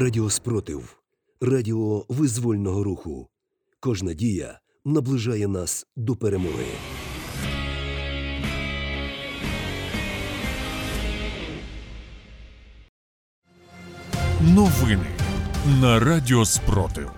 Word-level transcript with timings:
Радіо 0.00 0.30
Спротив. 0.30 0.96
Радіо 1.40 2.04
визвольного 2.08 2.84
руху. 2.84 3.28
Кожна 3.80 4.14
дія 4.14 4.60
наближає 4.84 5.48
нас 5.48 5.86
до 5.96 6.16
перемоги. 6.16 6.66
Новини 14.40 15.06
на 15.80 16.00
Радіо 16.00 16.44
Спротив. 16.44 17.17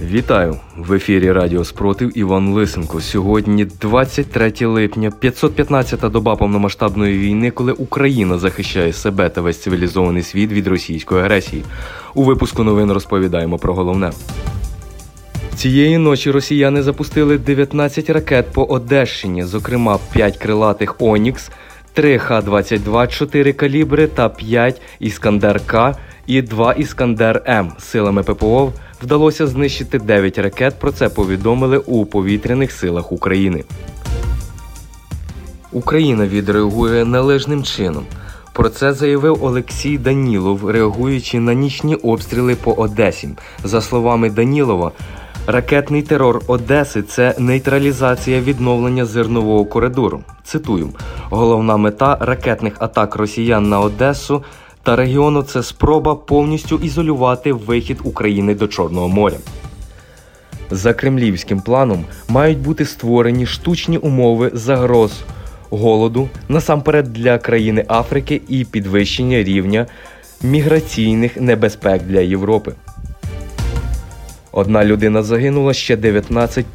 Вітаю 0.00 0.56
в 0.76 0.92
ефірі 0.92 1.32
Радіо 1.32 1.64
Спротив 1.64 2.18
Іван 2.18 2.48
Лисенко. 2.48 3.00
Сьогодні 3.00 3.64
23 3.64 4.66
липня, 4.66 5.12
515-та 5.22 6.08
доба 6.08 6.36
повномасштабної 6.36 7.18
війни, 7.18 7.50
коли 7.50 7.72
Україна 7.72 8.38
захищає 8.38 8.92
себе 8.92 9.28
та 9.28 9.40
весь 9.40 9.62
цивілізований 9.62 10.22
світ 10.22 10.52
від 10.52 10.66
російської 10.66 11.20
агресії. 11.20 11.64
У 12.14 12.22
випуску 12.22 12.64
новин 12.64 12.92
розповідаємо 12.92 13.58
про 13.58 13.74
головне. 13.74 14.12
Цієї 15.54 15.98
ночі 15.98 16.30
росіяни 16.30 16.82
запустили 16.82 17.38
19 17.38 18.10
ракет 18.10 18.46
по 18.52 18.64
Одещині, 18.64 19.44
зокрема 19.44 19.98
5 20.12 20.36
крилатих 20.36 20.96
Онікс, 20.98 21.50
3 21.92 22.18
Х-22, 22.18 23.08
4 23.08 23.52
калібри 23.52 24.06
та 24.06 24.28
5 24.28 24.80
Іскандер 25.00 25.60
К 25.66 25.96
і 26.26 26.42
2 26.42 26.72
Іскандер 26.72 27.42
М. 27.48 27.72
Силами 27.78 28.22
ППО 28.22 28.72
вдалося 29.02 29.46
знищити 29.46 29.98
9 29.98 30.38
ракет. 30.38 30.74
Про 30.78 30.92
це 30.92 31.08
повідомили 31.08 31.78
у 31.78 32.06
повітряних 32.06 32.72
силах 32.72 33.12
України. 33.12 33.64
Україна 35.72 36.26
відреагує 36.26 37.04
належним 37.04 37.62
чином. 37.62 38.06
Про 38.52 38.68
це 38.68 38.92
заявив 38.92 39.44
Олексій 39.44 39.98
Данілов, 39.98 40.70
реагуючи 40.70 41.40
на 41.40 41.54
нічні 41.54 41.94
обстріли 41.94 42.54
по 42.54 42.72
Одесі. 42.72 43.28
За 43.64 43.80
словами 43.80 44.30
Данілова, 44.30 44.92
ракетний 45.46 46.02
терор 46.02 46.42
Одеси 46.46 47.02
це 47.02 47.34
нейтралізація 47.38 48.40
відновлення 48.40 49.04
зернового 49.04 49.64
коридору. 49.64 50.20
Цитую: 50.44 50.88
головна 51.30 51.76
мета 51.76 52.18
ракетних 52.20 52.74
атак 52.78 53.16
росіян 53.16 53.68
на 53.68 53.80
Одесу 53.80 54.44
та 54.84 54.96
регіону 54.96 55.42
це 55.42 55.62
спроба 55.62 56.14
повністю 56.14 56.78
ізолювати 56.82 57.52
вихід 57.52 57.98
України 58.04 58.54
до 58.54 58.68
Чорного 58.68 59.08
моря. 59.08 59.36
За 60.70 60.94
кремлівським 60.94 61.60
планом 61.60 62.04
мають 62.28 62.58
бути 62.58 62.84
створені 62.84 63.46
штучні 63.46 63.98
умови 63.98 64.50
загроз 64.54 65.12
голоду 65.70 66.28
насамперед 66.48 67.12
для 67.12 67.38
країни 67.38 67.84
Африки 67.88 68.40
і 68.48 68.64
підвищення 68.64 69.42
рівня 69.42 69.86
міграційних 70.42 71.40
небезпек 71.40 72.02
для 72.02 72.20
Європи. 72.20 72.72
Одна 74.56 74.84
людина 74.84 75.22
загинула, 75.22 75.72
ще 75.72 75.96
19 75.96 76.66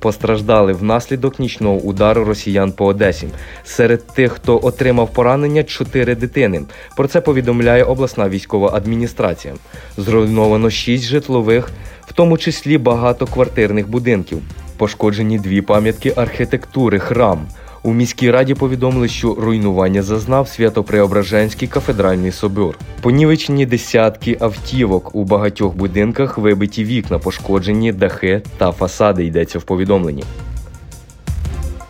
постраждали 0.00 0.72
внаслідок 0.72 1.38
нічного 1.38 1.76
удару 1.76 2.24
росіян 2.24 2.72
по 2.72 2.86
Одесі. 2.86 3.28
Серед 3.64 4.06
тих, 4.06 4.32
хто 4.32 4.60
отримав 4.62 5.12
поранення, 5.12 5.62
4 5.62 6.14
дитини. 6.14 6.62
Про 6.96 7.08
це 7.08 7.20
повідомляє 7.20 7.84
обласна 7.84 8.28
військова 8.28 8.70
адміністрація. 8.74 9.54
Зруйновано 9.96 10.70
6 10.70 11.04
житлових, 11.04 11.70
в 12.06 12.12
тому 12.12 12.38
числі 12.38 12.78
багатоквартирних 12.78 13.88
будинків. 13.88 14.38
Пошкоджені 14.76 15.38
дві 15.38 15.60
пам'ятки 15.60 16.12
архітектури, 16.16 16.98
храм. 16.98 17.46
У 17.82 17.92
міській 17.92 18.30
раді 18.30 18.54
повідомили, 18.54 19.08
що 19.08 19.34
руйнування 19.34 20.02
зазнав 20.02 20.48
Свято-Преображенський 20.48 21.68
кафедральний 21.68 22.32
собор. 22.32 22.78
Понівечені 23.00 23.66
десятки 23.66 24.36
автівок 24.40 25.14
у 25.14 25.24
багатьох 25.24 25.76
будинках, 25.76 26.38
вибиті 26.38 26.84
вікна, 26.84 27.18
пошкоджені 27.18 27.92
дахи 27.92 28.42
та 28.58 28.72
фасади. 28.72 29.24
Йдеться 29.24 29.58
в 29.58 29.62
повідомленні. 29.62 30.24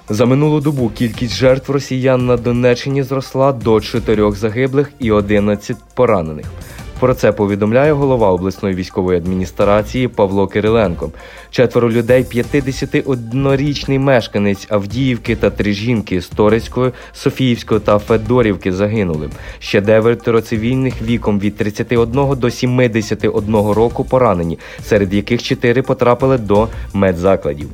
За 0.09 0.27
минулу 0.27 0.61
добу 0.61 0.89
кількість 0.89 1.35
жертв 1.35 1.73
росіян 1.73 2.27
на 2.27 2.37
Донеччині 2.37 3.03
зросла 3.03 3.53
до 3.53 3.81
4 3.81 4.33
загиблих 4.33 4.93
і 4.99 5.11
11 5.11 5.77
поранених. 5.95 6.47
Про 7.01 7.15
це 7.15 7.33
повідомляє 7.33 7.93
голова 7.93 8.31
обласної 8.31 8.75
військової 8.75 9.19
адміністрації 9.19 10.09
Павло 10.09 10.47
Кириленко. 10.47 11.11
Четверо 11.51 11.91
людей, 11.91 12.25
51-річний 12.35 13.99
мешканець 13.99 14.67
Авдіївки 14.71 15.37
та 15.37 15.51
три 15.51 15.73
жінки 15.73 16.21
з 16.21 16.29
Торецької, 16.29 16.93
Софіївської 17.13 17.81
та 17.81 17.99
Федорівки 17.99 18.73
загинули. 18.73 19.31
Ще 19.59 19.81
дев'ятеро 19.81 20.41
цивільних 20.41 21.03
віком 21.03 21.41
від 21.41 21.57
31 21.57 22.37
до 22.37 22.51
71 22.51 23.57
року 23.57 24.05
поранені, 24.05 24.59
серед 24.83 25.15
яких 25.15 25.43
чотири 25.43 25.83
потрапили 25.83 26.39
до 26.39 26.69
медзакладів. 26.93 27.69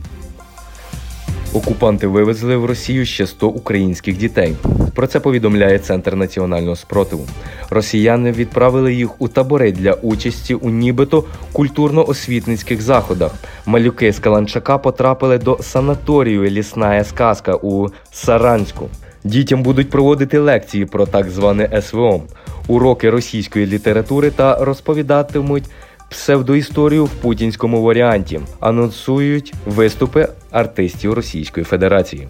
Окупанти 1.54 2.06
вивезли 2.06 2.56
в 2.56 2.64
Росію 2.64 3.06
ще 3.06 3.26
100 3.26 3.48
українських 3.48 4.18
дітей. 4.18 4.56
Про 4.94 5.06
це 5.06 5.20
повідомляє 5.20 5.78
Центр 5.78 6.14
національного 6.14 6.76
спротиву. 6.76 7.26
Росіяни 7.70 8.32
відправили 8.32 8.94
їх 8.94 9.22
у 9.22 9.28
табори 9.28 9.72
для 9.72 9.92
участі 9.92 10.54
у 10.54 10.70
нібито 10.70 11.24
культурно-освітницьких 11.52 12.80
заходах. 12.80 13.34
Малюки 13.66 14.12
з 14.12 14.18
Каланчака 14.18 14.78
потрапили 14.78 15.38
до 15.38 15.58
санаторію 15.62 16.44
Лісная 16.44 17.04
сказка 17.04 17.54
у 17.54 17.88
Саранську. 18.12 18.88
Дітям 19.24 19.62
будуть 19.62 19.90
проводити 19.90 20.38
лекції 20.38 20.86
про 20.86 21.06
так 21.06 21.30
зване 21.30 21.82
СВО, 21.82 22.22
уроки 22.68 23.10
російської 23.10 23.66
літератури 23.66 24.30
та 24.30 24.64
розповідатимуть 24.64 25.64
псевдоісторію 26.08 27.04
в 27.04 27.10
путінському 27.10 27.82
варіанті. 27.82 28.40
Анонсують 28.60 29.54
виступи 29.66 30.28
артистів 30.50 31.12
Російської 31.12 31.64
Федерації. 31.64 32.28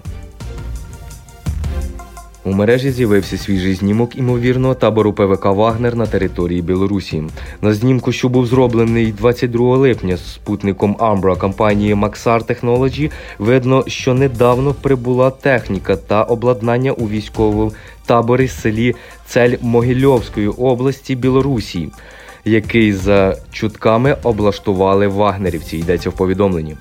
У 2.46 2.52
мережі 2.52 2.90
з'явився 2.90 3.38
свіжий 3.38 3.74
знімок 3.74 4.16
імовірного 4.16 4.74
табору 4.74 5.12
ПВК 5.12 5.44
Вагнер 5.44 5.96
на 5.96 6.06
території 6.06 6.62
Білорусі. 6.62 7.22
На 7.62 7.74
знімку, 7.74 8.12
що 8.12 8.28
був 8.28 8.46
зроблений 8.46 9.12
22 9.12 9.76
липня 9.76 10.16
спутником 10.16 10.96
Ambra 10.96 11.38
компанії 11.38 11.94
Maxar 11.94 12.44
Technology, 12.44 13.10
видно, 13.38 13.84
що 13.86 14.14
недавно 14.14 14.74
прибула 14.74 15.30
техніка 15.30 15.96
та 15.96 16.22
обладнання 16.22 16.92
у 16.92 17.08
військовому 17.08 17.72
таборі 18.06 18.48
селі 18.48 18.94
Цель 19.26 19.56
Могильовської 19.60 20.48
області 20.48 21.14
Білорусі, 21.16 21.88
який 22.44 22.92
за 22.92 23.36
чутками 23.52 24.16
облаштували 24.22 25.06
вагнерівці. 25.06 25.76
Йдеться 25.76 26.10
в 26.10 26.12
повідомленні. 26.12 26.76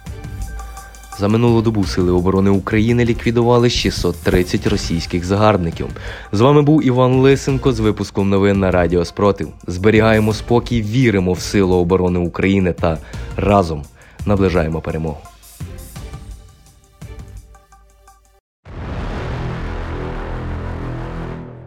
За 1.19 1.27
минулу 1.27 1.61
добу 1.61 1.83
Сили 1.83 2.11
оборони 2.11 2.49
України 2.49 3.05
ліквідували 3.05 3.69
630 3.69 4.67
російських 4.67 5.25
загарбників. 5.25 5.87
З 6.31 6.41
вами 6.41 6.61
був 6.61 6.85
Іван 6.85 7.13
Лисенко 7.13 7.71
з 7.71 7.79
випуском 7.79 8.29
новин 8.29 8.59
на 8.59 8.71
Радіо 8.71 9.05
Спротив. 9.05 9.49
Зберігаємо 9.67 10.33
спокій, 10.33 10.81
віримо 10.81 11.33
в 11.33 11.39
силу 11.39 11.75
оборони 11.75 12.19
України 12.19 12.73
та 12.73 12.97
разом 13.37 13.83
наближаємо 14.25 14.81
перемогу. 14.81 15.17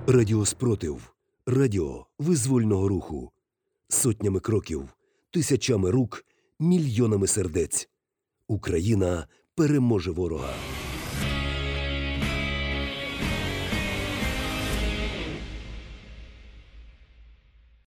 Радіо 0.06 0.44
Спротив. 0.44 1.12
Радіо 1.46 2.06
визвольного 2.18 2.88
руху. 2.88 3.30
Сотнями 3.88 4.40
кроків, 4.40 4.88
тисячами 5.30 5.90
рук, 5.90 6.24
мільйонами 6.60 7.26
сердець. 7.26 7.88
Україна 8.48 9.26
переможе 9.54 10.10
ворога. 10.10 10.54